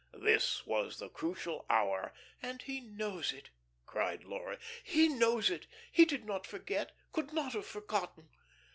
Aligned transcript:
This 0.19 0.65
was 0.65 0.97
the 0.97 1.09
crucial 1.09 1.63
hour. 1.69 2.11
"And 2.41 2.63
he 2.63 2.79
knows 2.79 3.31
it," 3.31 3.51
cried 3.85 4.23
Laura. 4.23 4.57
"He 4.83 5.07
knows 5.07 5.51
it. 5.51 5.67
He 5.91 6.05
did 6.05 6.25
not 6.25 6.47
forget, 6.47 6.93
could 7.11 7.33
not 7.33 7.53
have 7.53 7.67
forgotten." 7.67 8.29